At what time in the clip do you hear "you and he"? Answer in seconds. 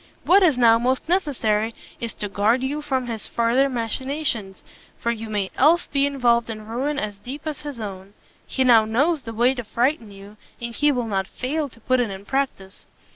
10.11-10.91